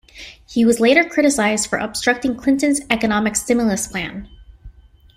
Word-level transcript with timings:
He 0.47 0.65
was 0.65 0.79
later 0.79 1.03
criticized 1.07 1.69
for 1.69 1.77
obstructing 1.77 2.35
Clinton's 2.35 2.81
economic 2.89 3.35
stimulus 3.35 3.85
plan. 3.87 4.27